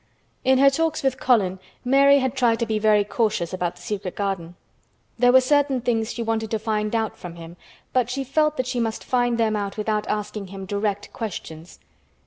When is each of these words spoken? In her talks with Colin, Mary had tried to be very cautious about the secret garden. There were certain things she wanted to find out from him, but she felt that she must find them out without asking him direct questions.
In 0.43 0.57
her 0.57 0.71
talks 0.71 1.03
with 1.03 1.19
Colin, 1.19 1.59
Mary 1.85 2.17
had 2.17 2.33
tried 2.35 2.57
to 2.57 2.65
be 2.65 2.79
very 2.79 3.03
cautious 3.03 3.53
about 3.53 3.75
the 3.75 3.83
secret 3.83 4.15
garden. 4.15 4.55
There 5.19 5.31
were 5.31 5.41
certain 5.41 5.79
things 5.79 6.11
she 6.11 6.23
wanted 6.23 6.49
to 6.49 6.57
find 6.57 6.95
out 6.95 7.15
from 7.15 7.35
him, 7.35 7.55
but 7.93 8.09
she 8.09 8.23
felt 8.23 8.57
that 8.57 8.65
she 8.65 8.79
must 8.79 9.03
find 9.03 9.37
them 9.37 9.55
out 9.55 9.77
without 9.77 10.07
asking 10.07 10.47
him 10.47 10.65
direct 10.65 11.13
questions. 11.13 11.77